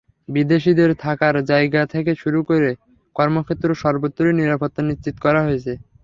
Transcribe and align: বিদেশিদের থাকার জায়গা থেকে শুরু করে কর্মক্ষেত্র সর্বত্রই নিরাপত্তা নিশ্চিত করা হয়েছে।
বিদেশিদের 0.29 0.91
থাকার 1.03 1.35
জায়গা 1.49 1.81
থেকে 1.93 2.11
শুরু 2.21 2.39
করে 2.49 2.69
কর্মক্ষেত্র 3.15 3.67
সর্বত্রই 3.81 4.37
নিরাপত্তা 4.39 4.81
নিশ্চিত 4.83 5.15
করা 5.25 5.41
হয়েছে। 5.43 5.73